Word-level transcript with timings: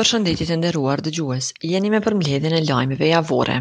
Për 0.00 0.08
shëndetit 0.08 0.48
të 0.50 0.54
nderuar 0.58 1.00
dëgjues, 1.06 1.46
jeni 1.70 1.88
me 1.94 1.98
përmledhjen 2.04 2.54
e 2.58 2.60
lajmeve 2.68 3.08
javore. 3.10 3.56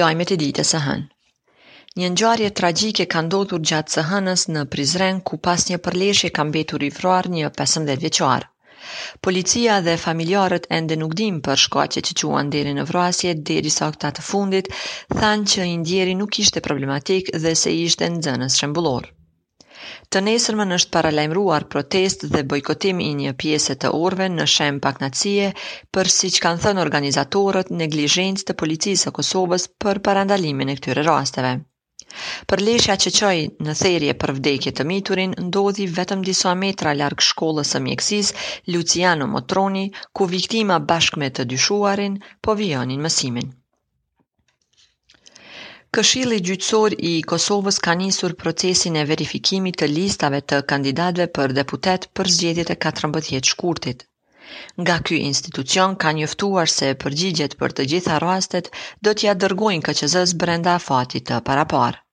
Lajmet 0.00 0.30
e 0.32 0.38
ditës 0.42 0.70
së 0.74 0.78
hënë. 0.84 1.98
Një 2.02 2.08
ngjarje 2.14 2.48
tragjike 2.62 3.06
ka 3.14 3.24
ndodhur 3.26 3.60
gjatë 3.72 3.94
së 3.96 4.04
hënës 4.12 4.44
në 4.54 4.62
Prizren 4.76 5.20
ku 5.30 5.40
pas 5.48 5.66
një 5.72 5.80
përleshje 5.88 6.30
ka 6.38 6.46
mbetur 6.52 6.86
i 6.88 6.92
vrarë 7.00 7.34
një 7.36 7.52
15 7.60 8.00
veqar. 8.08 8.48
Policia 9.28 9.76
dhe 9.90 9.98
familjarët 10.08 10.70
ende 10.80 10.98
nuk 11.04 11.18
dinë 11.22 11.44
për 11.50 11.62
shkaqe 11.68 12.04
që 12.08 12.18
quan 12.26 12.54
deri 12.58 12.72
në 12.80 12.88
vrasje 12.92 13.34
deri 13.52 13.74
sa 13.80 13.92
këta 13.94 14.14
të 14.20 14.28
fundit, 14.32 14.72
thanë 15.20 15.50
që 15.56 15.68
i 15.74 15.80
ndjeri 15.82 16.16
nuk 16.22 16.40
ishte 16.46 16.64
problematik 16.70 17.34
dhe 17.44 17.54
se 17.66 17.76
ishte 17.86 18.10
nxënës 18.16 18.56
shembullor. 18.62 19.12
Të 20.14 20.20
nesërmën 20.24 20.74
është 20.74 20.92
paralajmëruar 20.96 21.64
protest 21.74 22.20
dhe 22.34 22.42
bojkotim 22.50 23.00
i 23.04 23.08
një 23.20 23.32
pjese 23.42 23.74
të 23.84 23.88
orve 24.08 24.28
në 24.34 24.44
shem 24.52 24.76
pak 24.84 25.00
për 25.96 26.10
si 26.16 26.28
që 26.34 26.42
kanë 26.44 26.62
thënë 26.66 26.82
organizatorët 26.82 27.72
neglizhencë 27.80 28.46
të 28.50 28.56
policisë 28.62 29.08
e 29.10 29.14
Kosovës 29.18 29.64
për 29.84 30.00
parandalimin 30.08 30.70
e 30.74 30.76
këtyre 30.80 31.04
rasteve. 31.10 31.52
Për 32.52 32.62
leshja 32.66 32.96
që 33.06 33.10
qoj 33.18 33.34
në 33.68 33.74
therje 33.82 34.14
për 34.24 34.32
vdekje 34.38 34.72
të 34.78 34.84
miturin, 34.92 35.32
ndodhi 35.48 35.86
vetëm 35.98 36.22
disa 36.30 36.52
metra 36.64 36.92
larkë 37.00 37.26
shkollës 37.30 37.72
e 37.78 37.80
mjekësis, 37.88 38.32
Luciano 38.74 39.30
Motroni, 39.36 39.86
ku 40.16 40.30
viktima 40.36 40.78
bashkë 40.92 41.24
me 41.24 41.32
të 41.38 41.48
dyshuarin, 41.54 42.20
po 42.48 42.58
vionin 42.62 43.02
mësimin. 43.08 43.50
Këshilli 45.96 46.36
gjyqësor 46.48 46.94
i 47.08 47.10
Kosovës 47.30 47.78
ka 47.86 47.94
nisur 48.02 48.34
procesin 48.42 48.94
e 49.00 49.02
verifikimit 49.10 49.76
të 49.82 49.88
listave 49.94 50.38
të 50.52 50.60
kandidatëve 50.70 51.26
për 51.38 51.54
deputet 51.58 52.06
për 52.20 52.30
zgjedhjet 52.36 52.72
e 52.74 52.78
14 52.86 53.50
shkurtit. 53.50 54.06
Nga 54.84 54.96
ky 55.10 55.18
institucion 55.26 55.98
ka 56.06 56.14
njoftuar 56.20 56.72
se 56.78 56.88
përgjigjet 57.04 57.58
për 57.64 57.76
të 57.80 57.86
gjitha 57.92 58.16
rastet 58.26 58.72
do 59.08 59.14
t'ja 59.20 59.36
dërgojnë 59.44 59.84
KQZ-s 59.90 60.34
brenda 60.44 60.78
fatit 60.88 61.28
të 61.32 61.42
paraparë 61.52 62.04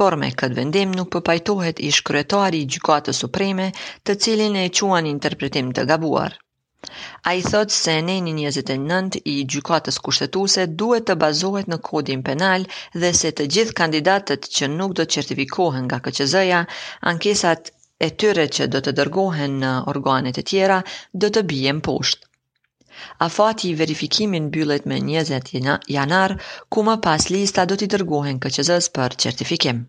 por 0.00 0.18
me 0.24 0.30
këtë 0.42 0.60
vendim 0.64 0.92
nuk 0.98 1.10
përpajtohet 1.16 1.82
ish 1.92 2.04
kryetari 2.10 2.64
i 2.66 2.70
gjykatës 2.76 3.20
supreme, 3.24 3.70
të 4.04 4.20
cilin 4.26 4.60
e 4.66 4.72
quan 4.80 5.10
interpretim 5.16 5.72
të 5.80 5.92
gabuar. 5.94 6.36
A 7.22 7.32
i 7.32 7.42
thot 7.42 7.70
se 7.74 7.94
neni 8.08 8.32
29 8.48 9.16
i 9.32 9.34
gjykatës 9.54 9.96
kushtetuse 10.08 10.66
duhet 10.82 11.06
të 11.08 11.16
bazohet 11.22 11.70
në 11.72 11.78
kodin 11.88 12.20
penal 12.28 12.66
dhe 13.04 13.10
se 13.20 13.32
të 13.40 13.46
gjithë 13.56 13.74
kandidatët 13.80 14.46
që 14.58 14.68
nuk 14.76 14.94
do 15.00 15.06
të 15.06 15.16
certifikohen 15.18 15.86
nga 15.88 15.98
KQZ-ja, 16.04 16.60
ankesat 17.12 17.72
e 18.06 18.10
tyre 18.24 18.46
që 18.58 18.68
do 18.76 18.84
të 18.86 18.94
dërgohen 19.00 19.58
në 19.64 19.74
organet 19.94 20.38
e 20.42 20.46
tjera, 20.52 20.78
do 21.24 21.32
të 21.38 21.44
bijen 21.54 21.82
poshtë. 21.88 22.22
Afati 23.28 23.70
i 23.72 23.76
verifikimin 23.82 24.46
byllet 24.58 24.86
me 24.92 25.02
20 25.08 25.90
janar, 25.96 26.38
ku 26.72 26.84
më 26.90 26.96
pas 27.08 27.28
lista 27.38 27.66
do 27.72 27.80
t'i 27.82 27.90
dërgohen 27.96 28.40
KQZ-s 28.46 28.94
për 29.00 29.20
certifikim. 29.26 29.84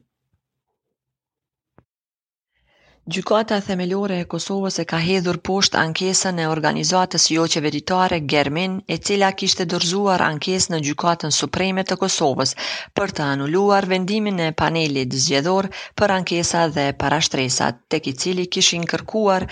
Gjykata 3.16 3.58
themelore 3.66 4.16
e 4.22 4.24
Kosovës 4.32 4.78
e 4.82 4.84
ka 4.92 4.98
hedhur 5.04 5.38
poshtë 5.50 5.78
ankesën 5.82 6.40
e 6.44 6.48
organizatës 6.54 7.28
jo 7.36 7.46
qeveritare 7.54 8.18
Germin, 8.34 8.74
e 8.94 8.98
cila 9.10 9.30
kishte 9.42 9.66
dorëzuar 9.74 10.24
ankesë 10.26 10.74
në 10.74 10.80
Gjykatën 10.88 11.36
Supreme 11.38 11.86
të 11.92 11.98
Kosovës 12.02 12.52
për 13.00 13.14
të 13.20 13.28
anuluar 13.36 13.88
vendimin 13.94 14.44
e 14.48 14.50
panelit 14.64 15.16
zgjedhor 15.22 15.70
për 16.02 16.16
ankesa 16.18 16.66
dhe 16.80 16.88
parashtresat, 17.06 17.80
tek 17.96 18.12
i 18.12 18.16
cili 18.26 18.50
kishin 18.58 18.84
kërkuar 18.94 19.48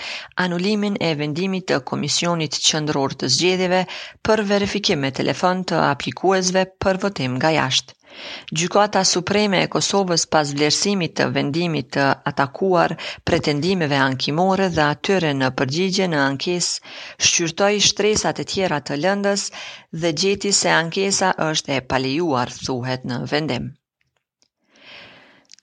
anulimin 0.46 1.00
e 1.10 1.14
vendimit 1.22 1.68
të 1.72 1.80
Komisionit 1.92 2.60
Qendror 2.68 3.16
të 3.22 3.32
Zgjedhjeve 3.38 3.82
për 4.28 4.44
verifikim 4.52 5.04
me 5.06 5.14
telefon 5.22 5.64
të 5.72 5.80
aplikuesve 5.92 6.68
për 6.86 7.04
votim 7.08 7.40
nga 7.40 7.56
jashtë. 7.62 7.94
Gjykata 8.58 9.00
Supreme 9.08 9.58
e 9.62 9.66
Kosovës 9.72 10.22
pas 10.36 10.52
vlerësimit 10.58 11.12
të 11.18 11.26
vendimit 11.34 11.90
të 11.96 12.06
atakuar 12.30 12.94
pretendimeve 13.30 13.98
ankimore 14.04 14.70
dhe 14.78 14.86
atyre 14.86 15.34
në 15.42 15.50
përgjigje 15.60 16.08
në 16.14 16.22
ankes, 16.30 16.70
shqyrtoj 17.28 17.70
shtresat 17.90 18.42
e 18.46 18.50
tjera 18.54 18.82
të 18.90 19.00
lëndës 19.04 19.48
dhe 20.06 20.14
gjeti 20.24 20.54
se 20.62 20.74
ankesa 20.80 21.34
është 21.52 21.78
e 21.78 21.80
palejuar, 21.94 22.58
thuhet 22.64 23.06
në 23.14 23.24
vendim. 23.36 23.72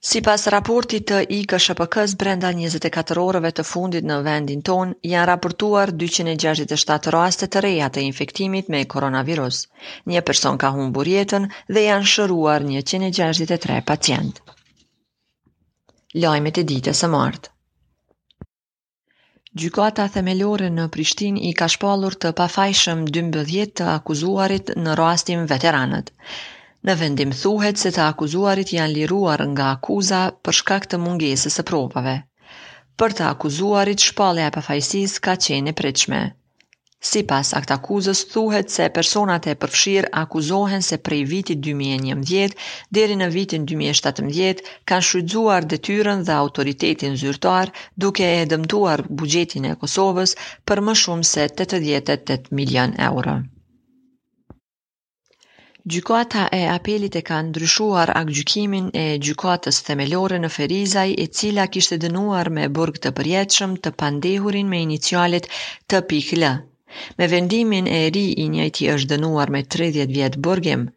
Si 0.03 0.19
pas 0.25 0.41
raportit 0.51 1.05
të 1.07 1.19
i 1.33 1.37
s 1.49 2.15
brenda 2.21 2.49
24 2.55 3.21
orëve 3.27 3.51
të 3.59 3.63
fundit 3.67 4.05
në 4.09 4.17
vendin 4.25 4.61
ton, 4.69 4.89
janë 5.11 5.27
raportuar 5.29 5.91
267 6.01 7.11
raste 7.15 7.47
të 7.53 7.59
reja 7.65 7.87
të 7.95 8.01
infektimit 8.07 8.67
me 8.75 8.81
koronavirus. 8.95 9.61
Një 10.13 10.21
person 10.29 10.57
ka 10.63 10.71
humbur 10.77 11.07
jetën 11.13 11.47
dhe 11.77 11.83
janë 11.85 12.09
shëruar 12.15 12.65
163 12.71 13.79
pacient. 13.91 14.41
Lajmet 16.25 16.59
e 16.61 16.63
ditës 16.73 17.03
së 17.05 17.09
martë 17.15 17.53
Gjykata 19.61 20.09
themelore 20.17 20.67
në 20.79 20.89
Prishtin 20.97 21.39
i 21.51 21.53
ka 21.63 21.69
shpallur 21.77 22.19
të 22.25 22.33
pafajshëm 22.41 23.05
12 23.19 23.71
të 23.81 23.87
akuzuarit 23.95 24.75
në 24.85 24.97
rastin 25.03 25.47
veteranët. 25.55 26.11
Në 26.87 26.93
vendim 26.99 27.29
thuhet 27.39 27.77
se 27.81 27.89
të 27.95 28.01
akuzuarit 28.05 28.71
janë 28.75 28.93
liruar 28.95 29.41
nga 29.51 29.65
akuza 29.75 30.17
për 30.47 30.55
shkak 30.57 30.87
të 30.93 30.97
mungesës 31.03 31.53
së 31.59 31.63
provave. 31.69 32.15
Për 33.03 33.13
të 33.19 33.25
akuzuarit 33.27 34.03
shpallja 34.07 34.47
e 34.49 34.53
pafajësisë 34.55 35.21
ka 35.27 35.35
qenë 35.45 35.71
e 35.73 35.77
pritshme. 35.81 36.19
Sipas 37.11 37.53
aktit 37.59 37.73
akuzës 37.77 38.23
thuhet 38.33 38.75
se 38.75 38.89
personat 38.97 39.47
e 39.51 39.55
përfshirë 39.61 40.11
akuzohen 40.23 40.83
se 40.89 40.99
prej 41.07 41.21
vitit 41.31 41.63
2011 41.69 42.59
deri 42.99 43.17
në 43.23 43.31
vitin 43.37 43.67
2017 43.73 44.69
kanë 44.93 45.07
shfrytzuar 45.11 45.69
detyrën 45.75 46.27
dhe 46.31 46.37
autoritetin 46.41 47.15
zyrtar 47.23 47.73
duke 48.05 48.29
e 48.41 48.43
dëmtuar 48.55 49.07
buxhetin 49.21 49.71
e 49.71 49.73
Kosovës 49.85 50.35
për 50.67 50.83
më 50.89 50.97
shumë 51.05 51.31
se 51.33 51.49
88 51.65 52.53
milion 52.61 52.99
euro. 53.11 53.39
Gjykata 55.91 56.41
e 56.51 56.59
apelit 56.77 57.15
e 57.19 57.21
ka 57.27 57.37
ndryshuar 57.45 58.09
gjykimin 58.35 58.85
e 58.99 59.03
gjykatës 59.25 59.79
themelore 59.87 60.37
në 60.43 60.49
Ferizaj, 60.57 61.09
e 61.23 61.25
cila 61.39 61.65
kishte 61.73 61.97
dënuar 62.03 62.49
me 62.59 62.67
burg 62.77 62.99
të 63.05 63.11
përjetshëm 63.17 63.73
të 63.83 63.91
pandehurin 64.03 64.71
me 64.75 64.79
inicialet 64.85 65.49
të 65.93 66.01
pikëllë. 66.13 66.53
Me 67.19 67.29
vendimin 67.35 67.91
e 67.97 67.99
ri 68.19 68.23
i 68.43 68.47
njëti 68.55 68.89
është 68.95 69.11
dënuar 69.15 69.53
me 69.57 69.65
30 69.77 70.07
vjetë 70.17 70.43
burgim, 70.47 70.87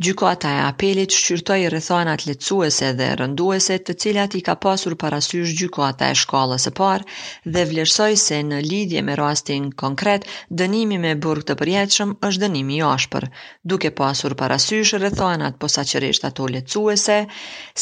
Gjykata 0.00 0.50
e 0.58 0.60
apelit 0.66 1.12
shqyrtoi 1.14 1.64
rrethanat 1.72 2.22
lehtësuese 2.28 2.86
dhe 3.00 3.08
rënduese, 3.20 3.74
të 3.88 3.94
cilat 4.04 4.36
i 4.38 4.40
ka 4.46 4.54
pasur 4.66 4.94
parasysh 5.02 5.50
gjykata 5.58 6.06
e 6.12 6.14
shkallës 6.20 6.64
së 6.68 6.72
parë, 6.80 7.08
dhe 7.56 7.64
vlerësoi 7.72 8.16
se 8.22 8.38
në 8.52 8.60
lidhje 8.68 9.02
me 9.08 9.16
rastin 9.20 9.66
konkret, 9.84 10.24
dënimi 10.62 11.00
me 11.02 11.10
burg 11.26 11.44
të 11.50 11.58
përjetshëm 11.64 12.14
është 12.30 12.42
dënim 12.46 12.70
i 12.78 12.80
ashpër, 12.92 13.28
duke 13.74 13.92
pasur 14.00 14.36
parasysh 14.44 14.94
rrethanat 15.02 15.60
posaçërisht 15.66 16.26
ato 16.30 16.48
lehtësuese, 16.56 17.18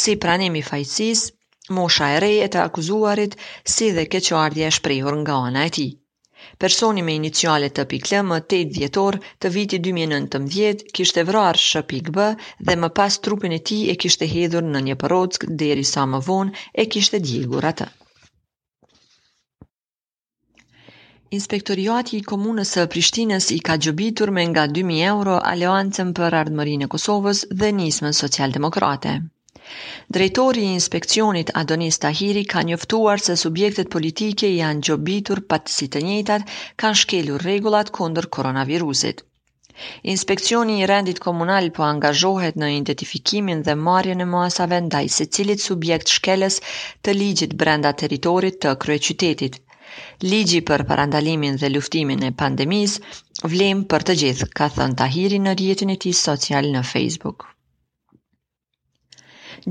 si 0.03 0.17
pranim 0.27 0.59
i 0.61 0.65
fajësisë, 0.73 1.33
mosha 1.81 2.11
e 2.17 2.21
re 2.27 2.33
e 2.49 2.51
të 2.57 2.65
akuzuarit, 2.67 3.41
si 3.77 3.93
dhe 4.01 4.09
keqardhja 4.17 4.73
e 4.73 4.77
shprehur 4.81 5.21
nga 5.23 5.41
ana 5.51 5.67
e 5.71 5.75
tij. 5.81 5.95
Personi 6.63 7.03
me 7.07 7.13
iniciale 7.15 7.67
të 7.77 7.83
pikle 7.91 8.21
më 8.29 8.37
8 8.45 8.57
vjetor 8.77 9.17
të 9.45 9.51
viti 9.57 9.79
2019 9.85 10.89
kishte 10.99 11.23
vrar 11.29 11.59
shë 11.65 11.83
bë 11.93 12.25
dhe 12.71 12.75
më 12.85 12.89
pas 12.97 13.19
trupin 13.27 13.53
e 13.59 13.61
ti 13.69 13.77
e 13.93 13.95
kishte 14.05 14.27
hedhur 14.33 14.65
në 14.73 14.81
një 14.89 14.97
përrockë 15.03 15.55
deri 15.61 15.85
sa 15.93 16.03
më 16.15 16.19
vonë 16.31 16.55
e 16.83 16.85
kishte 16.97 17.19
djegur 17.29 17.65
atë. 17.73 17.87
Inspektoriati 21.39 22.17
i 22.19 22.27
Komunës 22.33 22.69
së 22.75 22.89
Prishtinës 22.97 23.47
i 23.57 23.61
ka 23.71 23.75
gjobitur 23.87 24.31
me 24.31 24.43
nga 24.51 24.65
2000 24.67 25.07
euro 25.15 25.35
aleancën 25.55 26.13
për 26.21 26.41
ardhmërinë 26.43 26.85
e 26.85 26.93
Kosovës 26.97 27.39
dhe 27.63 27.69
nismën 27.81 28.15
socialdemokrate. 28.25 29.13
demokrate 29.19 29.37
Drejtori 30.15 30.59
i 30.63 30.73
inspekcionit 30.75 31.51
Adonis 31.61 31.99
Tahiri 32.03 32.45
ka 32.53 32.63
njoftuar 32.69 33.21
se 33.25 33.35
subjektet 33.37 33.89
politike 33.95 34.49
janë 34.55 34.83
gjobitur 34.89 35.41
pa 35.51 35.57
të 35.71 36.01
njëtat, 36.09 36.43
kanë 36.83 37.01
shkelu 37.03 37.41
regullat 37.49 37.91
kondër 37.99 38.27
koronavirusit. 38.37 39.17
Inspekcioni 40.13 40.75
i 40.79 40.87
rendit 40.91 41.19
komunal 41.27 41.69
po 41.79 41.83
angazhohet 41.89 42.55
në 42.63 42.69
identifikimin 42.77 43.59
dhe 43.69 43.75
marrjen 43.83 44.21
e 44.21 44.29
masave 44.37 44.79
ndaj 44.87 45.07
se 45.19 45.25
cilit 45.37 45.61
subjekt 45.69 46.09
shkeles 46.17 46.57
të 47.03 47.17
ligjit 47.21 47.55
brenda 47.65 47.93
teritorit 48.05 48.59
të 48.65 48.75
krye 48.87 48.99
qytetit. 49.09 49.61
Ligji 50.31 50.61
për 50.73 50.85
parandalimin 50.93 51.57
dhe 51.65 51.73
luftimin 51.75 52.25
e 52.25 52.33
pandemis 52.45 52.97
vlem 53.57 53.85
për 53.93 54.01
të 54.11 54.19
gjithë, 54.25 54.49
ka 54.63 54.67
thënë 54.79 54.99
Tahiri 55.05 55.43
në 55.49 55.53
rjetin 55.63 55.97
e 55.97 56.01
tij 56.07 56.19
social 56.27 56.75
në 56.79 56.83
Facebook. 56.95 57.47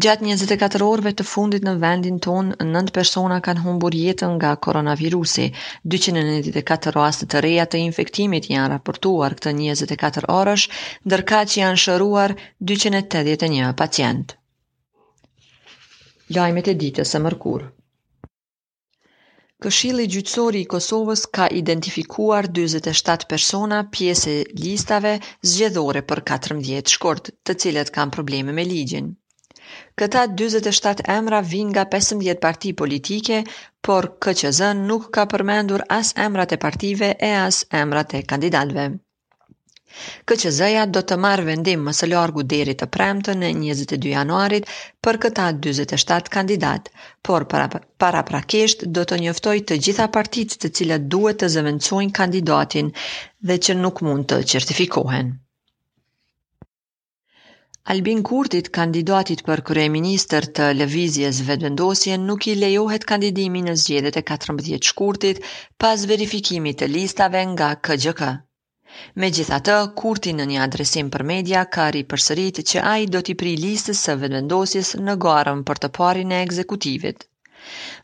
Gjatë 0.04 0.26
24 0.28 0.86
orëve 0.86 1.12
të 1.20 1.24
fundit 1.28 1.64
në 1.68 1.72
vendin 1.84 2.18
tonë, 2.26 2.56
9 2.74 2.92
persona 2.98 3.38
kanë 3.46 3.64
humbur 3.68 3.96
jetën 4.00 4.36
nga 4.36 4.52
koronavirusi. 4.66 5.46
294 5.94 6.92
raste 6.98 7.26
të 7.34 7.42
reja 7.46 7.64
të 7.72 7.80
infektimit 7.86 8.50
janë 8.52 8.68
raportuar 8.76 9.36
këtë 9.40 9.54
24 9.62 10.30
orësh, 10.36 10.66
ndërka 11.10 11.40
që 11.54 11.60
janë 11.62 11.80
shëruar 11.86 12.36
281 12.74 13.72
pacient. 13.82 14.36
Lajmet 16.38 16.70
e 16.70 16.78
ditës 16.86 17.16
e 17.18 17.24
mërkur. 17.28 17.66
Këshilli 19.66 20.06
gjyqësori 20.18 20.62
i 20.68 20.72
Kosovës 20.76 21.26
ka 21.40 21.50
identifikuar 21.62 22.52
47 22.62 23.26
persona 23.34 23.82
pjesë 23.98 24.38
listave 24.68 25.16
zgjedhore 25.54 26.06
për 26.14 26.24
14 26.36 26.98
shkort, 27.00 27.32
të 27.50 27.58
cilët 27.66 27.94
kanë 28.00 28.18
probleme 28.20 28.58
me 28.62 28.68
ligjin. 28.74 29.16
Këta 30.00 30.22
47 30.42 31.02
emra 31.14 31.40
vinë 31.54 31.70
nga 31.74 31.84
15 31.96 32.38
parti 32.46 32.70
politike, 32.82 33.40
por 33.88 34.06
KQZ 34.26 34.70
nuk 34.84 35.10
ka 35.18 35.26
përmendur 35.34 35.84
as 35.98 36.12
emrat 36.28 36.54
e 36.56 36.60
partive 36.66 37.10
e 37.30 37.34
as 37.40 37.60
emrat 37.82 38.16
e 38.20 38.22
kandidatve. 38.32 38.86
KQZ-ja 40.30 40.84
do 40.96 41.02
të 41.10 41.16
marrë 41.24 41.46
vendim 41.48 41.86
më 41.90 41.94
së 42.00 42.08
largu 42.12 42.44
deri 42.54 42.76
të 42.82 42.88
premtë 42.96 43.34
në 43.42 43.50
22 43.62 44.12
januarit 44.14 44.68
për 45.08 45.20
këta 45.26 45.48
27 45.70 46.28
kandidat, 46.36 46.92
por 47.26 47.48
para, 47.54 47.82
para 48.04 48.22
prakisht 48.30 48.86
do 49.00 49.06
të 49.12 49.20
njëftoj 49.24 49.56
të 49.72 49.80
gjitha 49.88 50.08
partit 50.20 50.56
të 50.62 50.72
cilat 50.80 51.10
duhet 51.16 51.42
të 51.42 51.50
zëvencojnë 51.56 52.18
kandidatin 52.22 52.94
dhe 53.52 53.60
që 53.68 53.78
nuk 53.84 54.04
mund 54.10 54.30
të 54.32 54.44
certifikohen. 54.54 55.34
Albin 57.94 58.20
Kurtit, 58.28 58.68
kandidatit 58.76 59.42
për 59.50 59.62
kryeminist 59.68 60.34
të 60.58 60.66
lëvizjes 60.80 61.38
vetëvendosje, 61.50 62.18
nuk 62.24 62.48
i 62.52 62.56
lejohet 62.64 63.06
kandidimi 63.12 63.62
në 63.68 63.76
zgjedhjet 63.84 64.18
e 64.20 64.24
14 64.32 64.80
shkurtit 64.90 65.40
pas 65.86 66.04
verifikimit 66.12 66.82
të 66.82 66.90
listave 66.98 67.46
nga 67.54 67.70
KGK. 67.90 68.32
Me 69.24 69.30
gjitha 69.40 69.62
të, 69.70 69.78
Kurti 70.04 70.36
në 70.42 70.50
një 70.52 70.60
adresim 70.68 71.14
për 71.16 71.26
media 71.32 71.64
ka 71.78 71.88
ri 71.98 72.04
që 72.18 72.86
ai 72.92 73.00
i 73.06 73.10
do 73.16 73.22
t'i 73.30 73.38
pri 73.44 73.56
listës 73.64 74.04
së 74.10 74.18
vendendosjes 74.26 74.94
në 75.08 75.18
garëm 75.28 75.64
për 75.72 75.84
të 75.86 75.94
parin 76.02 76.38
e 76.40 76.44
ekzekutivit. 76.50 77.30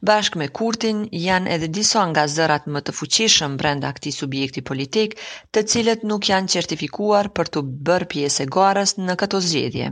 Bashk 0.08 0.34
me 0.40 0.46
Kurtin 0.60 0.98
janë 1.26 1.52
edhe 1.56 1.68
disa 1.76 2.02
nga 2.08 2.24
zërat 2.32 2.64
më 2.76 2.80
të 2.88 2.94
fuqishëm 2.96 3.54
brenda 3.62 3.92
këti 4.00 4.12
subjekti 4.16 4.62
politik, 4.70 5.14
të 5.58 5.64
cilët 5.74 6.02
nuk 6.10 6.28
janë 6.32 6.52
certifikuar 6.56 7.30
për 7.38 7.52
të 7.54 7.64
bërë 7.90 8.10
pjesë 8.14 8.46
e 8.46 8.50
garës 8.56 8.94
në 9.06 9.16
këto 9.22 9.40
zgjedhje. 9.48 9.88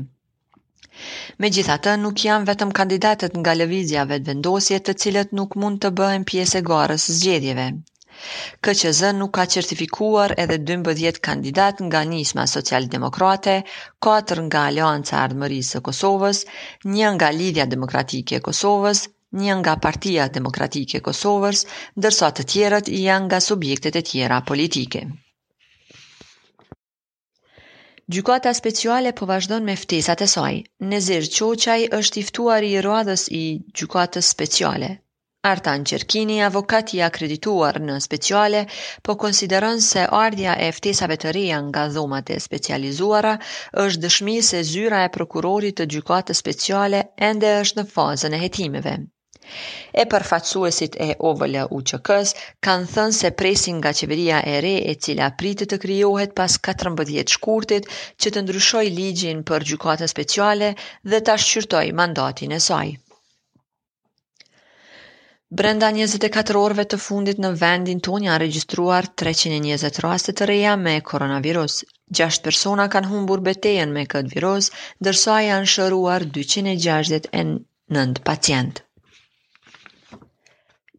Me 1.43 1.51
gjitha 1.59 1.77
të 1.85 1.93
nuk 2.01 2.25
janë 2.27 2.47
vetëm 2.51 2.73
kandidatet 2.81 3.37
nga 3.43 3.53
levizja 3.59 4.03
vetë 4.11 4.29
vendosje 4.33 4.79
të 4.89 4.97
cilët 5.05 5.31
nuk 5.41 5.55
mund 5.63 5.81
të 5.85 5.93
bëhen 6.01 6.27
pjesë 6.33 6.59
e 6.59 6.63
garës 6.71 7.07
zgjedhjeve. 7.21 7.69
KQZ 8.65 9.11
nuk 9.19 9.31
ka 9.39 9.45
certifikuar 9.55 10.33
edhe 10.45 10.57
12 10.73 11.21
kandidat 11.29 11.79
nga 11.87 12.01
Nisma 12.11 12.43
Socialdemokrate, 12.55 13.55
4 14.09 14.45
nga 14.49 14.65
Alianca 14.73 15.23
Ardhmërisë 15.23 15.77
së 15.77 15.83
Kosovës, 15.87 16.43
1 16.89 17.15
nga 17.19 17.31
Lidhja 17.39 17.67
Demokratike 17.75 18.41
e 18.41 18.43
Kosovës, 18.49 19.07
një 19.39 19.53
nga 19.61 19.73
partia 19.83 20.25
demokratike 20.37 20.99
Kosovës, 21.03 21.61
ndërsa 21.99 22.29
të 22.37 22.43
tjerët 22.53 22.87
janë 23.01 23.27
nga 23.29 23.39
subjektet 23.45 23.95
e 23.95 24.01
tjera 24.11 24.39
politike. 24.49 25.03
Gjukata 28.11 28.51
speciale 28.57 29.13
po 29.19 29.25
vazhdon 29.29 29.63
me 29.67 29.75
ftesat 29.83 30.21
e 30.25 30.27
saj. 30.33 30.55
Nezir 30.93 31.29
Qoqaj 31.35 31.85
është 31.99 32.19
iftuar 32.23 32.67
i 32.67 32.73
rradhës 32.87 33.23
i 33.41 33.43
gjykatës 33.81 34.33
speciale. 34.35 34.89
Artan 35.51 35.85
Qerkini, 35.89 36.41
avokati 36.47 36.99
akredituar 37.07 37.79
në 37.87 37.95
speciale, 38.07 38.65
po 39.07 39.15
konsideron 39.23 39.79
se 39.81 40.03
ardja 40.17 40.57
e 40.65 40.67
ftesave 40.79 41.17
të 41.23 41.31
reja 41.39 41.61
nga 41.69 41.85
dhomat 41.95 42.29
e 42.35 42.37
specializuara 42.49 43.37
është 43.85 44.03
dëshmi 44.07 44.35
se 44.51 44.61
zyra 44.73 45.01
e 45.07 45.13
prokurorit 45.17 45.79
të 45.79 45.87
gjykatës 45.95 46.43
speciale 46.45 47.01
ende 47.31 47.55
është 47.63 47.81
në 47.81 47.89
fazën 47.95 48.37
e 48.39 48.43
hetimeve. 48.45 48.95
E 50.01 50.05
përfaqësuesit 50.11 50.93
e 51.07 51.07
OVL 51.29 51.55
UÇK-s 51.77 52.33
kanë 52.67 52.85
thënë 52.93 53.15
se 53.19 53.31
presin 53.41 53.77
nga 53.81 53.91
qeveria 53.99 54.37
e 54.53 54.55
re 54.65 54.73
e 54.91 54.97
cila 55.07 55.25
pritet 55.41 55.73
të 55.73 55.79
krijohet 55.85 56.35
pas 56.39 56.55
14 56.69 57.33
shkurtit 57.35 57.89
që 58.23 58.33
të 58.37 58.43
ndryshoj 58.45 58.83
ligjin 58.99 59.41
për 59.51 59.65
gjykatat 59.71 60.13
speciale 60.15 60.69
dhe 61.15 61.21
ta 61.31 61.35
shqyrtoj 61.47 61.87
mandatin 62.01 62.55
e 62.57 62.59
saj. 62.67 62.89
Brenda 65.61 65.87
24 65.99 66.59
orve 66.65 66.83
të 66.93 66.97
fundit 67.07 67.39
në 67.45 67.49
vendin 67.65 67.99
tonë 68.07 68.27
janë 68.29 68.41
regjistruar 68.45 69.07
320 69.25 69.97
raste 70.07 70.33
të 70.41 70.47
reja 70.53 70.75
me 70.85 70.93
koronavirus. 71.11 71.75
6 72.23 72.39
persona 72.47 72.85
kanë 72.95 73.11
humbur 73.13 73.43
betejën 73.49 73.91
me 73.99 74.05
këtë 74.15 74.33
virus, 74.37 74.69
ndërsa 75.03 75.41
janë 75.49 75.71
shëruar 75.75 76.27
269 76.39 78.23
pacientë. 78.31 78.85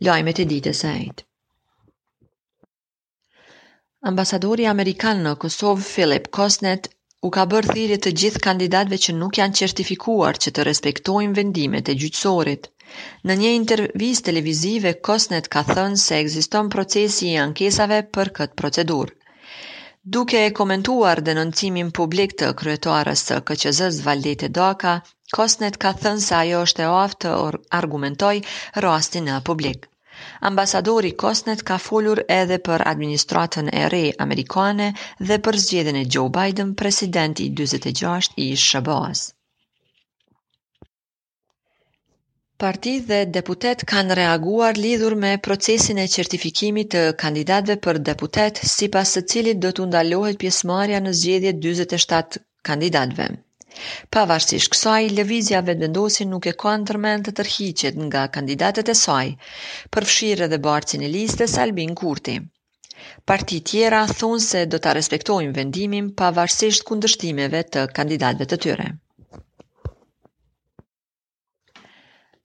Lajmet 0.07 0.41
e 0.43 0.47
ditës 0.51 0.79
së 0.85 0.91
sot. 1.07 1.21
Ambasadori 4.11 4.65
amerikan 4.71 5.21
në 5.27 5.35
Kosovë 5.45 5.85
Philip 5.89 6.25
Kosnet 6.39 6.89
u 7.27 7.29
ka 7.37 7.45
bërë 7.53 7.75
thirrje 7.77 7.99
të 8.07 8.13
gjithë 8.23 8.41
kandidatëve 8.47 8.99
që 9.05 9.13
nuk 9.19 9.39
janë 9.41 9.59
certifikuar 9.61 10.41
që 10.47 10.53
të 10.57 10.65
respektojnë 10.71 11.37
vendimet 11.39 11.91
e 11.93 11.95
gjyqësorit. 12.01 12.67
Në 13.29 13.37
një 13.43 13.53
intervistë 13.59 14.27
televizive 14.31 14.95
Kosnet 15.11 15.47
ka 15.55 15.63
thënë 15.69 16.03
se 16.07 16.19
ekziston 16.25 16.73
procesi 16.77 17.31
i 17.35 17.39
ankesave 17.45 18.01
për 18.17 18.33
këtë 18.41 18.61
procedurë. 18.63 19.15
Duke 20.17 20.43
e 20.49 20.51
komentuar 20.59 21.21
denoncimin 21.31 21.95
publik 22.01 22.35
të 22.41 22.49
kryetarës 22.63 23.23
së 23.31 23.39
kqz 23.53 23.87
Valdete 24.09 24.51
Daka, 24.59 24.97
Kosnet 25.39 25.79
ka 25.87 25.95
thënë 26.03 26.27
se 26.27 26.37
ajo 26.43 26.65
është 26.71 26.89
e 26.89 26.93
aftë 27.05 27.31
të 27.31 27.65
argumentoj 27.83 28.37
rastin 28.89 29.31
në 29.31 29.41
publik. 29.51 29.87
Ambasadori 30.47 31.11
Kosnet 31.21 31.63
ka 31.69 31.77
folur 31.83 32.21
edhe 32.37 32.57
për 32.69 32.83
administratën 32.93 33.69
e 33.83 33.85
re 33.95 34.01
amerikane 34.25 34.89
dhe 35.31 35.39
për 35.47 35.59
zgjedhjen 35.65 35.99
e 36.01 36.09
Joe 36.17 36.33
Biden 36.37 36.75
president 36.83 37.41
i 37.41 37.47
46 37.63 38.37
i 38.47 38.49
SHBA-s. 38.65 39.23
Parti 42.65 42.93
dhe 43.07 43.21
deputet 43.39 43.81
kanë 43.93 44.17
reaguar 44.21 44.77
lidhur 44.83 45.15
me 45.25 45.31
procesin 45.49 45.99
e 45.99 46.07
certifikimit 46.17 46.93
të 46.97 47.05
kandidatëve 47.25 47.79
për 47.89 48.03
deputet, 48.11 48.63
sipas 48.75 49.15
së 49.17 49.25
cilit 49.35 49.63
do 49.65 49.73
të 49.79 49.89
ndalohet 49.95 50.43
pjesëmarrja 50.45 51.01
në 51.07 51.17
zgjedhjet 51.23 51.65
47 51.71 52.45
kandidatëve. 52.71 53.31
Pavarësisht 54.15 54.69
kësaj, 54.75 55.07
lëvizja 55.19 55.61
vetëvendosin 55.67 56.31
nuk 56.35 56.47
e 56.47 56.53
kontrmen 56.63 57.23
të 57.27 57.33
tërhiqet 57.39 57.99
nga 58.09 58.27
kandidatet 58.37 58.89
e 58.93 58.97
saj, 59.03 59.29
përfshirë 59.97 60.49
dhe 60.53 60.59
barcin 60.67 61.05
e 61.09 61.13
listës 61.15 61.55
Albin 61.65 61.95
Kurti. 62.03 62.35
Parti 63.31 63.61
tjera 63.71 64.03
thonë 64.19 64.45
se 64.47 64.65
do 64.73 64.83
të 64.87 64.93
respektojnë 65.01 65.55
vendimin 65.61 66.11
pavarësisht 66.21 66.85
kundështimeve 66.91 67.63
të 67.77 67.87
kandidatve 68.01 68.49
të 68.53 68.59
tyre. 68.67 68.91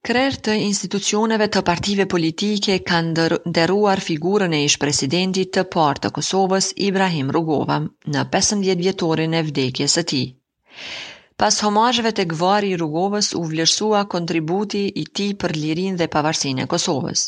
Krer 0.08 0.38
të 0.48 0.54
institucioneve 0.64 1.50
të 1.54 1.62
partive 1.70 2.06
politike 2.16 2.78
kanë 2.90 3.28
dëruar 3.58 4.02
figurën 4.08 4.56
e 4.58 4.62
ish 4.70 4.78
presidentit 4.84 5.52
të 5.58 5.66
partë 5.76 6.08
të 6.08 6.14
Kosovës, 6.20 6.72
Ibrahim 6.88 7.34
Rugova, 7.38 7.82
në 8.16 8.26
15 8.38 8.82
vjetorin 8.86 9.36
e 9.42 9.44
vdekjes 9.52 10.00
e 10.04 10.08
ti. 10.14 10.24
Pas 11.42 11.56
homajëve 11.66 12.10
të 12.18 12.24
gvari 12.30 12.70
i 12.74 12.78
rrugovës 12.82 13.28
u 13.40 13.42
vlerësua 13.50 14.00
kontributi 14.14 14.80
i 15.02 15.04
ti 15.20 15.28
për 15.44 15.54
lirin 15.64 15.98
dhe 16.00 16.08
pavarësin 16.16 16.64
e 16.64 16.66
Kosovës. 16.72 17.26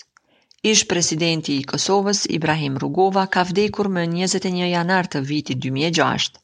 Ish 0.71 0.81
presidenti 0.93 1.59
i 1.63 1.67
Kosovës, 1.73 2.23
Ibrahim 2.37 2.79
Rugova, 2.85 3.27
ka 3.37 3.43
vdekur 3.51 3.91
më 3.99 4.07
21 4.15 4.65
janar 4.71 5.11
të 5.13 5.21
viti 5.33 5.59
2006. 5.67 6.39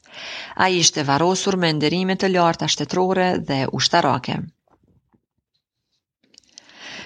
A 0.63 0.69
ishte 0.83 1.07
varosur 1.09 1.57
me 1.65 1.73
nderimet 1.79 2.21
të 2.25 2.31
lartë 2.35 2.69
ashtetrore 2.69 3.31
dhe 3.49 3.59
ushtarake. 3.81 4.43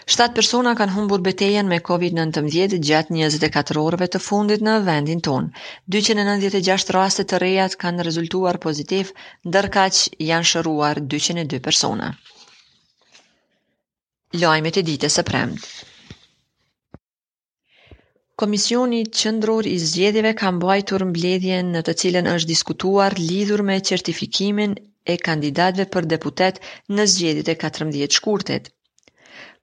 7 0.09 0.33
persona 0.37 0.71
kanë 0.77 0.93
humbur 0.95 1.21
betejen 1.25 1.67
me 1.71 1.77
COVID-19 1.87 2.77
gjatë 2.87 3.13
24 3.17 3.81
orëve 3.89 4.05
të 4.15 4.19
fundit 4.27 4.63
në 4.67 4.71
vendin 4.85 5.19
tonë. 5.27 5.49
296 5.95 6.89
raste 6.95 7.25
të 7.29 7.39
reja 7.43 7.67
kanë 7.83 8.05
rezultuar 8.07 8.57
pozitiv, 8.63 9.11
që 9.57 9.99
janë 10.29 10.49
shëruar 10.51 11.01
202 11.15 11.59
persona. 11.67 12.07
Lajmet 14.45 14.79
e 14.81 14.83
ditës 14.89 15.19
së 15.19 15.25
premtë. 15.29 15.69
Komisioni 18.43 19.03
Qendror 19.21 19.69
i 19.69 19.77
Zgjedhjeve 19.85 20.33
ka 20.41 20.49
mbajtur 20.57 21.05
mbledhjen 21.11 21.69
në 21.75 21.85
të 21.91 21.97
cilën 22.01 22.31
është 22.33 22.51
diskutuar 22.55 23.19
lidhur 23.21 23.65
me 23.69 23.77
certifikimin 23.91 24.75
e 25.15 25.19
kandidatëve 25.29 25.87
për 25.97 26.09
deputet 26.15 26.61
në 26.97 27.07
zgjedhjet 27.13 27.55
e 27.55 27.57
14 27.67 28.21
shkurtet. 28.21 28.73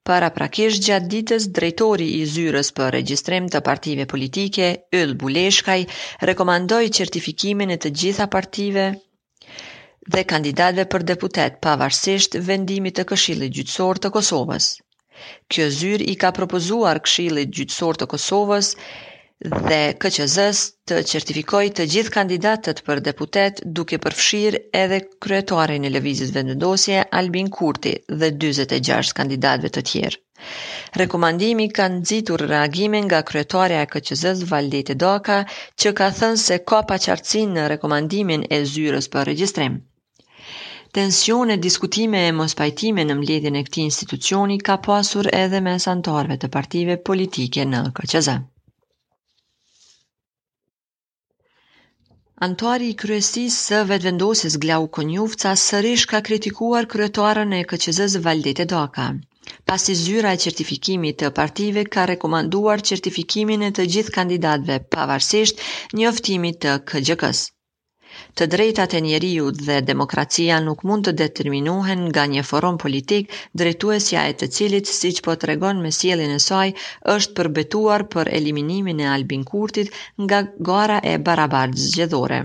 Para 0.06 0.28
prakish 0.36 0.76
gjatë 0.86 1.08
ditës, 1.12 1.46
drejtori 1.54 2.04
i 2.20 2.20
zyrës 2.32 2.68
për 2.76 2.92
regjistrim 2.94 3.48
të 3.54 3.60
partive 3.68 4.04
politike, 4.12 4.68
Yll 4.98 5.14
Buleshkaj, 5.22 5.76
rekomandoj 6.30 6.78
certifikimin 6.98 7.72
e 7.74 7.78
të 7.84 7.90
gjitha 8.02 8.28
partive 8.34 8.84
dhe 10.16 10.22
kandidatve 10.34 10.84
për 10.94 11.06
deputet 11.10 11.58
pavarësisht 11.66 12.38
vendimit 12.52 13.00
të 13.00 13.06
këshillit 13.12 13.56
gjyqësor 13.58 14.02
të 14.04 14.12
Kosovës. 14.18 14.70
Kjo 15.50 15.68
zyrë 15.80 16.08
i 16.12 16.14
ka 16.22 16.30
propozuar 16.38 17.02
këshillit 17.08 17.52
gjyqësor 17.58 18.00
të 18.04 18.10
Kosovës 18.14 18.74
dhe 19.44 19.80
KQZ-s 20.02 20.60
të 20.90 20.98
certifikojë 21.08 21.72
të 21.78 21.84
gjithë 21.94 22.12
kandidatët 22.12 22.78
për 22.84 23.00
deputet 23.08 23.58
duke 23.78 23.98
përfshirë 24.04 24.60
edhe 24.82 25.00
kryetoren 25.26 25.84
e 25.84 25.90
lëvizjes 25.96 26.30
vendosje 26.36 27.02
Albin 27.20 27.50
Kurti 27.58 27.92
dhe 28.22 28.30
46 28.44 29.12
kandidatëve 29.18 29.72
të 29.74 29.82
tjerë. 29.90 30.20
Rekomandimi 31.02 31.66
ka 31.80 31.88
nxitur 31.98 32.46
reagimin 32.54 33.04
nga 33.10 33.20
kryetoreja 33.32 33.82
e 33.84 33.90
KQZ-s 33.92 34.48
Valdete 34.54 34.96
Doka, 35.04 35.38
që 35.82 35.92
ka 35.98 36.08
thënë 36.20 36.40
se 36.46 36.58
ka 36.72 36.80
paqartësi 36.92 37.44
në 37.52 37.68
rekomandimin 37.74 38.48
e 38.50 38.62
zyrës 38.72 39.10
për 39.16 39.28
regjistrim. 39.32 39.76
Tensione, 41.00 41.58
diskutime 41.68 42.24
e 42.26 42.32
mos 42.40 42.54
pajtime 42.62 43.04
në 43.10 43.20
mledhin 43.20 43.60
e 43.60 43.64
këti 43.68 43.84
institucioni 43.90 44.56
ka 44.70 44.78
pasur 44.88 45.28
edhe 45.44 45.60
me 45.68 45.76
santarve 45.88 46.40
të 46.40 46.52
partive 46.58 46.96
politike 47.10 47.68
në 47.74 47.84
KCZ. 48.00 48.40
Antuari 52.44 52.88
i 52.92 52.94
kryesis 53.00 53.54
së 53.66 53.76
vetëvendosis 53.90 54.56
Glau 54.64 54.86
Konjufca 54.96 55.52
sërish 55.62 56.02
ka 56.10 56.20
kritikuar 56.26 56.88
kryetuarën 56.94 57.54
e 57.58 57.60
këqëzës 57.70 58.16
Valdete 58.26 58.66
Doka. 58.72 59.06
Pas 59.70 59.86
i 59.94 59.98
zyra 60.02 60.34
e 60.38 60.42
certifikimit 60.44 61.18
të 61.24 61.32
partive, 61.40 61.86
ka 61.96 62.04
rekomanduar 62.12 62.84
certifikimin 62.92 63.66
e 63.70 63.72
të 63.80 63.88
gjithë 63.96 64.16
kandidatve, 64.18 64.78
pavarësisht 64.96 65.66
një 66.00 66.08
oftimit 66.14 66.60
të 66.66 66.76
këgjëkës. 66.92 67.46
Të 68.40 68.46
drejtat 68.52 68.94
e 68.98 69.00
njeriu 69.06 69.48
dhe 69.56 69.74
demokracia 69.88 70.58
nuk 70.66 70.82
mund 70.90 71.08
të 71.08 71.12
determinohen 71.20 72.04
nga 72.06 72.22
një 72.34 72.44
forum 72.50 72.78
politik 72.84 73.34
drejtuesja 73.62 74.22
e 74.30 74.34
të 74.42 74.48
cilit, 74.58 74.92
siç 74.98 75.18
po 75.26 75.34
të 75.42 75.50
regon 75.50 75.82
me 75.86 75.92
sielin 75.98 76.32
e 76.38 76.40
saj, 76.46 76.68
është 77.16 77.36
përbetuar 77.40 78.06
për 78.16 78.30
eliminimin 78.38 79.04
e 79.06 79.10
Albin 79.16 79.44
Kurtit 79.50 79.92
nga 80.28 80.40
gara 80.70 80.96
e 81.12 81.14
barabartë 81.28 81.84
zgjedhore. 81.90 82.40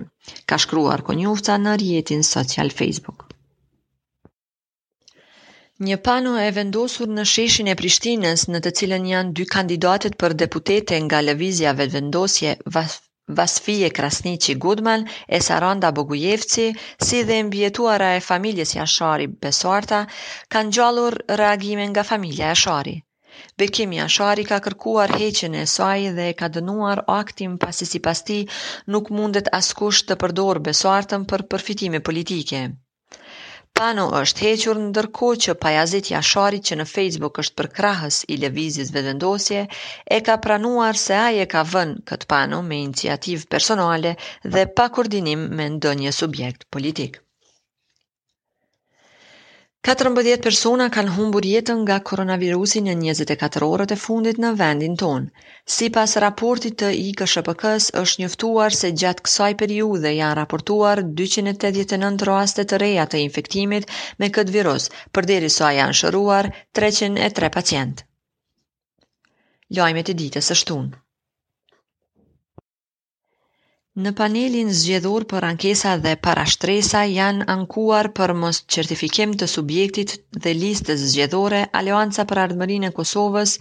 Ka 0.51 0.57
shkruar 0.65 1.05
konjufca 1.11 1.57
në 1.67 1.77
rjetin 1.85 2.27
social 2.33 2.73
Facebook. 2.81 3.27
Një 5.87 5.97
pano 6.09 6.33
e 6.41 6.49
vendosur 6.59 7.13
në 7.19 7.23
sheshin 7.35 7.71
e 7.73 7.77
Prishtinës, 7.83 8.43
në 8.53 8.59
të 8.67 8.71
cilën 8.81 9.07
janë 9.13 9.33
dy 9.39 9.45
kandidatet 9.55 10.19
për 10.25 10.35
deputete 10.43 10.99
nga 11.07 11.21
lëvizja 11.29 11.71
vetëvendosje, 11.79 12.57
vazhë 12.75 13.01
Vasfije 13.37 13.89
Krasnici 13.89 14.53
Gudman 14.55 15.05
e 15.27 15.39
Saranda 15.41 15.91
Bogujevci, 15.91 16.65
si 17.07 17.23
dhe 17.23 17.43
mbjetuara 17.43 18.09
e 18.15 18.19
familjes 18.31 18.73
Jashari 18.75 19.27
Besarta, 19.41 19.99
kanë 20.55 20.71
gjallur 20.77 21.17
reagimin 21.41 21.89
nga 21.93 22.03
familja 22.03 22.47
Jashari. 22.53 22.95
Bekim 23.61 23.93
Jashari 23.99 24.43
ka 24.53 24.59
kërkuar 24.69 25.13
heqin 25.21 25.53
e 25.61 25.65
saj 25.75 26.09
dhe 26.17 26.27
ka 26.39 26.49
dënuar 26.57 27.03
aktim 27.19 27.57
pasi 27.65 27.85
si 27.91 27.99
pasti 28.09 28.39
nuk 28.87 29.13
mundet 29.19 29.53
askush 29.61 30.01
të 30.07 30.19
përdor 30.25 30.65
Besartën 30.69 31.29
për 31.33 31.49
përfitime 31.53 32.03
politike. 32.09 32.67
Kanu 33.81 34.03
është 34.17 34.43
hequr 34.45 34.79
në 34.79 34.89
dërko 34.95 35.27
që 35.45 35.53
pajazit 35.61 36.09
jasharit 36.11 36.67
që 36.69 36.75
në 36.81 36.85
Facebook 36.89 37.39
është 37.43 37.57
për 37.61 37.69
krahës 37.77 38.19
i 38.35 38.37
levizis 38.43 38.91
vedendosje, 38.97 39.63
e 40.17 40.21
ka 40.29 40.35
pranuar 40.45 41.01
se 41.05 41.17
aje 41.23 41.47
ka 41.55 41.63
vën 41.71 41.95
këtë 42.13 42.29
panu 42.37 42.59
me 42.71 42.81
iniciativ 42.85 43.47
personale 43.57 44.13
dhe 44.55 44.67
pa 44.77 44.87
koordinim 44.99 45.49
me 45.59 45.69
ndonje 45.79 46.13
subjekt 46.21 46.67
politik. 46.77 47.23
14 49.87 50.37
persona 50.45 50.85
kanë 50.95 51.13
humbur 51.15 51.45
jetën 51.51 51.79
nga 51.85 51.95
koronavirusi 52.09 52.81
në 52.87 52.93
24 52.99 53.69
orët 53.75 53.93
e 53.95 53.97
fundit 54.01 54.41
në 54.43 54.51
vendin 54.59 54.97
tonë. 55.03 55.41
Si 55.75 55.87
pas 55.95 56.13
raportit 56.25 56.77
të 56.83 56.91
IKSHPK-s 57.07 57.87
është 58.03 58.21
njëftuar 58.23 58.77
se 58.81 58.91
gjatë 59.03 59.25
kësaj 59.29 59.49
periudhe 59.63 60.11
janë 60.19 60.37
raportuar 60.43 61.01
289 61.25 62.29
raste 62.31 62.67
të 62.69 62.81
reja 62.85 63.07
të 63.15 63.23
infektimit 63.25 63.89
me 64.21 64.29
këtë 64.37 64.55
virus, 64.59 64.87
përderi 65.19 65.49
sa 65.57 65.73
janë 65.81 65.99
shëruar 66.03 66.53
303 66.85 67.53
pacientë. 67.57 68.07
Lajmet 69.79 70.13
e 70.15 70.21
ditës 70.25 70.53
së 70.53 70.63
shtunë. 70.65 71.05
Në 74.01 74.11
panelin 74.19 74.69
zgjedhor 74.81 75.23
për 75.31 75.45
ankesa 75.47 75.89
dhe 76.03 76.11
para 76.27 76.43
shtresa 76.51 77.01
janë 77.15 77.45
ankuar 77.55 78.07
për 78.19 78.31
mos 78.43 78.59
certifikim 78.75 79.35
të 79.41 79.47
subjektit 79.53 80.13
dhe 80.45 80.53
listës 80.61 81.03
zgjedhore 81.11 81.59
Alianca 81.81 82.25
për 82.31 82.41
Ardhmërinë 82.43 82.89
e 82.89 82.95
Kosovës 83.01 83.53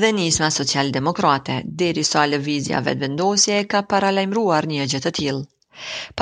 dhe 0.00 0.10
Nisma 0.16 0.48
Socialdemokrate, 0.56 1.60
derisa 1.84 2.24
lëvizja 2.32 2.82
vetëvendosje 2.88 3.60
ka 3.74 3.84
paralajmëruar 3.94 4.70
një 4.74 4.88
gjë 4.94 5.02
të 5.06 5.14
tillë. 5.20 5.46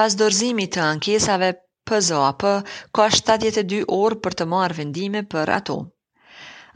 Pas 0.01 0.19
dorëzimit 0.25 0.75
të 0.77 0.85
ankesave 0.91 1.51
PZOAP 1.93 2.49
ka 3.01 3.11
72 3.23 3.83
orë 4.03 4.23
për 4.29 4.41
të 4.43 4.51
marrë 4.57 4.81
vendime 4.83 5.29
për 5.37 5.57
ato. 5.61 5.83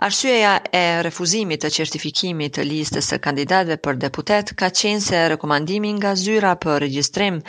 Arsyeja 0.06 0.50
e 0.72 1.02
refuzimit 1.02 1.62
të 1.64 1.68
qertifikimit 1.76 2.52
të 2.58 2.64
listës 2.68 3.08
së 3.12 3.18
kandidatëve 3.24 3.76
për 3.86 3.96
deputet 4.04 4.52
ka 4.60 4.68
qenë 4.80 5.02
se 5.06 5.22
rekomandimi 5.32 5.90
nga 5.96 6.12
zyra 6.20 6.52
për 6.66 6.78
regjistrim 6.84 7.40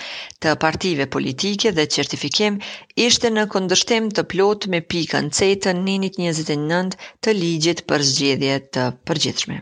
të 0.45 0.57
partive 0.65 1.07
politike 1.17 1.75
dhe 1.79 1.85
qertifikim 1.97 2.57
ishte 3.07 3.33
në 3.37 3.45
kundërshtim 3.55 4.09
të 4.17 4.27
plotë 4.33 4.73
me 4.77 4.81
pikën 4.95 5.29
C 5.41 5.51
të 5.67 5.77
1929 5.83 7.09
të 7.27 7.37
ligjit 7.43 7.85
për 7.93 8.09
zgjedhjet 8.13 8.71
të 8.77 8.91
përgjithshme. 9.09 9.61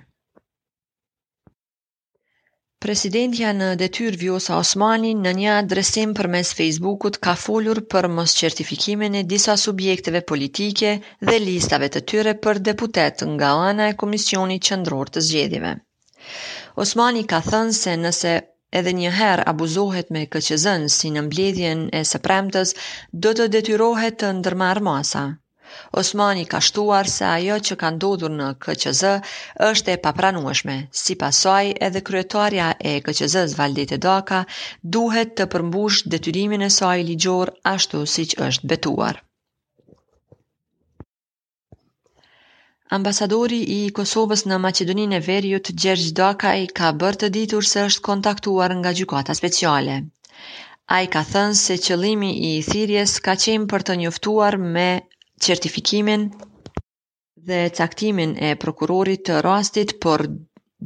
Presidentja 2.86 3.51
në 3.60 3.67
detyr 3.81 4.15
Vjosa 4.22 4.57
Osmani 4.63 5.15
në 5.19 5.31
një 5.38 5.48
adresim 5.60 6.12
për 6.17 6.27
mes 6.34 6.51
Facebookut 6.57 7.15
ka 7.27 7.31
folur 7.43 7.79
për 7.93 8.07
mos 8.17 8.36
certifikimin 8.41 9.15
e 9.17 9.24
disa 9.31 9.55
subjekteve 9.62 10.22
politike 10.31 10.91
dhe 11.29 11.36
listave 11.46 11.89
të 11.96 12.01
tyre 12.12 12.34
për 12.43 12.60
deputet 12.69 13.24
nga 13.31 13.50
ana 13.72 13.88
e 13.88 13.96
Komisionit 14.03 14.67
Qëndror 14.69 15.12
të 15.15 15.25
Zgjedhjeve. 15.29 15.74
Osmani 16.86 17.25
ka 17.34 17.41
thënë 17.50 17.75
se 17.79 17.96
nëse 18.03 18.36
edhe 18.81 18.96
një 19.00 19.15
herë 19.22 19.48
abuzohet 19.55 20.13
me 20.17 20.25
këqëzën 20.38 20.88
si 21.00 21.13
në 21.17 21.25
mbledhjen 21.31 21.84
e 22.01 22.05
së 22.13 22.22
premtës, 22.29 22.75
do 23.25 23.34
të 23.39 23.50
detyrohet 23.57 24.22
të 24.25 24.34
ndërmarë 24.43 24.89
masa. 24.91 25.25
Osmani 25.91 26.45
ka 26.47 26.59
shtuar 26.67 27.09
se 27.15 27.25
ajo 27.29 27.55
që 27.67 27.75
ka 27.81 27.89
ndodhur 27.95 28.31
në 28.39 28.45
KQZ 28.65 29.09
është 29.69 29.93
e 29.95 30.00
papranueshme. 30.05 30.75
Si 31.01 31.15
pasoj, 31.24 31.65
edhe 31.88 32.03
kryetaria 32.09 32.67
e 32.89 32.93
KQZ-s 33.07 33.57
Valdite 33.59 33.97
Daka 34.07 34.39
duhet 34.97 35.33
të 35.41 35.47
përmbush 35.55 36.07
detyrimin 36.15 36.63
e 36.67 36.69
saj 36.79 37.00
ligjor 37.12 37.51
ashtu 37.75 38.03
siç 38.15 38.36
është 38.47 38.69
betuar. 38.74 39.19
Ambasadori 43.00 43.59
i 43.77 43.79
Kosovës 44.00 44.45
në 44.51 44.57
Maqedoninë 44.67 45.17
e 45.19 45.24
Veriut, 45.27 45.71
Gjergj 45.83 46.07
Dakaj, 46.21 46.62
ka 46.79 46.91
bërë 47.01 47.21
të 47.25 47.29
ditur 47.39 47.67
se 47.74 47.81
është 47.89 48.03
kontaktuar 48.09 48.74
nga 48.79 48.93
gjykata 49.01 49.36
speciale. 49.41 49.97
Ai 51.00 51.07
ka 51.17 51.24
thënë 51.33 51.59
se 51.63 51.75
qëllimi 51.89 52.31
i 52.50 52.51
thirrjes 52.71 53.17
ka 53.27 53.33
qenë 53.47 53.67
për 53.75 53.88
të 53.89 54.00
njoftuar 54.05 54.57
me 54.77 54.89
certifikimin 55.39 56.24
dhe 57.48 57.60
caktimin 57.79 58.32
e 58.44 58.50
prokurorit 58.63 59.24
të 59.29 59.39
rastit, 59.48 59.94
por 60.06 60.24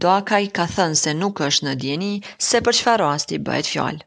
Doakaj 0.03 0.43
ka 0.58 0.65
thënë 0.74 0.98
se 1.00 1.12
nuk 1.22 1.39
është 1.46 1.65
në 1.67 1.72
djeni 1.81 2.12
se 2.50 2.60
për 2.67 2.75
qëfa 2.77 2.91
rasti 3.01 3.39
bëhet 3.48 3.70
fjallë. 3.72 4.05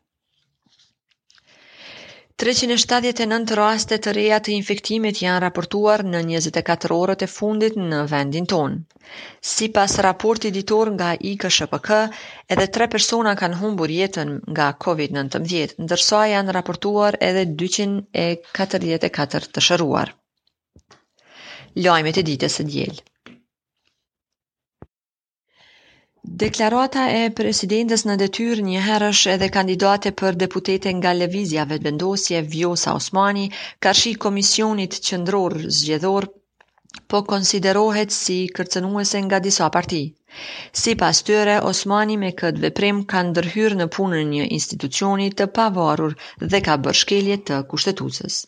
379 2.45 3.57
raste 3.61 3.99
të 4.07 4.15
reja 4.19 4.39
të 4.47 4.55
infektimit 4.55 5.21
janë 5.25 5.43
raportuar 5.45 6.05
në 6.15 6.23
24 6.31 6.97
orët 7.03 7.27
e 7.27 7.29
fundit 7.35 7.77
në 7.91 8.01
vendin 8.15 8.49
tonë. 8.55 8.81
Si 9.53 9.69
pas 9.77 9.99
raporti 10.09 10.51
ditor 10.57 10.93
nga 10.97 11.11
IKSHPK, 11.33 11.91
edhe 12.57 12.71
tre 12.79 12.89
persona 12.97 13.37
kanë 13.43 13.59
humbur 13.61 13.95
jetën 14.01 14.35
nga 14.57 14.71
COVID-19, 14.87 15.77
ndërsa 15.85 16.25
janë 16.35 16.57
raportuar 16.59 17.21
edhe 17.31 17.45
244 17.67 19.53
të 19.55 19.69
shëruar 19.69 20.15
lajmet 21.83 22.19
e 22.21 22.25
ditës 22.29 22.57
së 22.61 22.65
diel. 22.71 22.95
Deklarata 26.45 27.03
e 27.15 27.23
presidentes 27.39 28.07
në 28.09 28.15
detyr 28.21 28.61
një 28.69 28.83
herësh 28.85 29.23
edhe 29.35 29.49
kandidate 29.57 30.13
për 30.21 30.39
deputete 30.43 30.93
nga 30.99 31.13
Levizia 31.19 31.67
vetëvendosje 31.73 32.41
Vjosa 32.55 32.95
Osmani, 33.01 33.51
ka 33.87 33.93
shi 33.93 34.15
komisionit 34.27 34.97
qëndror 35.09 35.59
zgjedhor, 35.79 36.29
po 37.13 37.21
konsiderohet 37.31 38.17
si 38.17 38.39
kërcenuese 38.57 39.21
nga 39.27 39.41
disa 39.49 39.69
parti. 39.77 40.03
Si 40.73 40.97
pas 41.03 41.21
tëre, 41.31 41.59
Osmani 41.73 42.17
me 42.25 42.33
këtë 42.41 42.65
veprim 42.67 43.05
ka 43.13 43.21
ndërhyrë 43.29 43.81
në 43.83 43.91
punën 43.99 44.33
një 44.37 44.49
institucionit 44.59 45.37
të 45.43 45.51
pavarur 45.61 46.17
dhe 46.41 46.63
ka 46.71 46.81
bërshkelje 46.87 47.37
të 47.51 47.61
kushtetusës. 47.75 48.43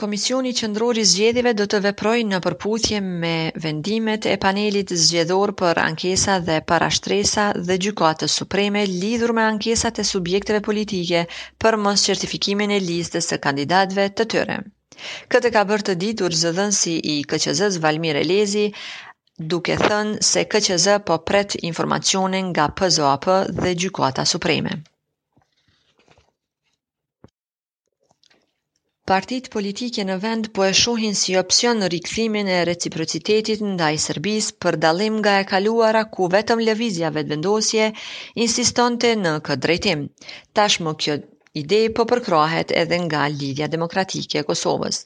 Komisioni 0.00 0.52
Qendror 0.56 0.96
i 0.98 1.02
Zgjedhjeve 1.04 1.50
do 1.58 1.64
të 1.68 1.78
veprojë 1.84 2.22
në 2.28 2.38
përputhje 2.44 3.00
me 3.06 3.32
vendimet 3.64 4.24
e 4.30 4.36
panelit 4.44 4.92
zgjedhor 5.02 5.50
për 5.62 5.80
ankesa 5.82 6.36
dhe 6.46 6.56
parashtresa 6.70 7.44
dhe 7.70 7.76
gjykatës 7.86 8.36
supreme 8.40 8.84
lidhur 8.92 9.34
me 9.38 9.42
ankesat 9.48 10.00
e 10.00 10.04
subjekteve 10.12 10.62
politike 10.70 11.20
për 11.64 11.76
mos 11.88 12.04
certifikimin 12.08 12.72
e 12.72 12.78
listës 12.86 13.28
së 13.34 13.38
kandidatëve 13.48 14.06
të 14.20 14.28
tyre. 14.36 14.56
Këtë 15.34 15.52
ka 15.58 15.66
bërë 15.72 15.88
të 15.90 15.96
ditur 16.06 16.36
zëdhënësi 16.44 16.96
i 17.16 17.16
KQZ-s 17.34 17.82
Valmir 17.84 18.16
Elezi, 18.22 18.66
duke 19.52 19.76
thënë 19.84 20.24
se 20.30 20.46
KQZ 20.56 20.96
po 21.10 21.20
pret 21.32 21.58
informacionin 21.72 22.48
nga 22.54 22.70
PZOAP 22.80 23.28
dhe 23.60 23.74
Gjykata 23.84 24.24
Supreme. 24.34 24.78
Partit 29.10 29.48
politike 29.52 30.04
në 30.08 30.14
vend 30.22 30.48
po 30.56 30.62
e 30.64 30.74
shohin 30.80 31.16
si 31.20 31.32
opcion 31.38 31.80
në 31.82 31.86
rikëthimin 31.94 32.50
e 32.54 32.58
reciprocitetit 32.68 33.62
ndaj 33.70 33.88
Serbis 34.04 34.50
për 34.64 34.76
dalim 34.84 35.16
nga 35.22 35.32
e 35.40 35.46
kaluara 35.52 36.02
ku 36.16 36.28
vetëm 36.34 36.62
levizja 36.68 37.08
vetëvendosje 37.16 37.88
insistonte 38.44 39.10
në 39.24 39.32
këtë 39.48 39.64
drejtim. 39.64 40.04
Tashmë 40.58 40.92
kjo 41.04 41.16
ide 41.62 41.80
po 41.96 42.06
përkrohet 42.12 42.76
edhe 42.84 43.00
nga 43.08 43.24
Lidhja 43.40 43.70
Demokratike 43.74 44.44
e 44.44 44.48
Kosovës. 44.52 45.00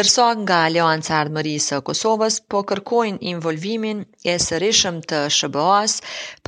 Dërso 0.00 0.28
nga 0.44 0.60
Alianca 0.68 1.16
Ardhmërisë 1.22 1.78
e 1.80 1.84
Kosovës 1.90 2.38
po 2.54 2.62
kërkojnë 2.72 3.24
involvimin 3.34 4.04
e 4.34 4.38
sërishëm 4.48 5.00
të 5.08 5.22
SBA-s 5.32 5.96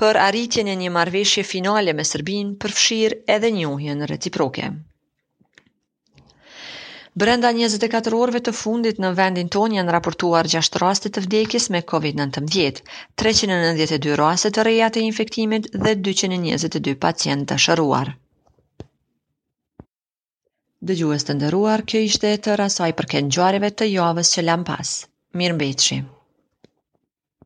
për 0.02 0.20
arritjen 0.28 0.68
e 0.68 0.76
një 0.84 0.92
marrëveshje 0.98 1.46
finale 1.54 1.96
me 1.96 2.04
Serbinë, 2.12 2.60
fshir 2.78 3.18
edhe 3.38 3.54
njohjen 3.62 4.04
reciproke. 4.16 4.74
Brenda 7.20 7.48
24 7.52 8.16
orëve 8.16 8.40
të 8.46 8.52
fundit 8.58 9.00
në 9.04 9.08
vendin 9.16 9.48
tonë 9.54 9.76
janë 9.78 9.92
raportuar 9.94 10.46
6 10.52 10.70
raste 10.82 11.10
të 11.16 11.22
vdekjes 11.26 11.66
me 11.74 11.82
COVID-19, 11.90 12.78
392 13.22 14.14
raste 14.20 14.52
të 14.56 14.64
reja 14.68 14.88
të 14.94 15.02
infektimit 15.08 15.68
dhe 15.74 15.92
222 16.08 16.94
pacientë 17.04 17.50
të 17.52 17.58
shëruar. 17.66 18.14
Dhe 20.80 20.98
gjuës 21.02 21.28
të 21.28 21.36
ndëruar, 21.40 21.84
kjo 21.90 22.02
ishte 22.08 22.32
të 22.48 22.56
rasaj 22.64 22.90
për 23.02 23.10
kënë 23.14 23.62
të 23.82 23.90
javës 23.92 24.32
që 24.38 24.46
lampas. 24.50 24.96
Mirë 25.42 25.60
mbeqë. 25.60 26.00